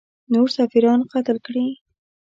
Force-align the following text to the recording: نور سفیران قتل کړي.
نور 0.33 0.47
سفیران 0.57 0.99
قتل 1.11 1.37
کړي. 1.45 1.67